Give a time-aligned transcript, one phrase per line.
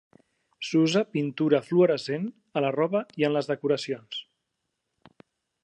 [0.67, 2.25] S'usa pintura fluorescent
[2.61, 4.23] a la roba i en les decoracions.